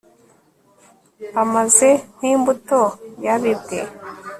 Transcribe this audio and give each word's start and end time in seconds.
amaze 1.41 1.89
nk'imbuto 2.17 2.81
yabibwe 3.25 3.79